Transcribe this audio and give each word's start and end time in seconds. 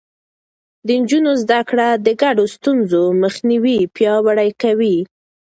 د 0.85 0.87
نجونو 1.01 1.31
زده 1.41 1.59
کړه 1.69 1.89
د 2.05 2.07
ګډو 2.21 2.43
ستونزو 2.55 3.03
مخنيوی 3.23 3.77
پياوړی 3.95 4.49
کوي. 4.61 4.97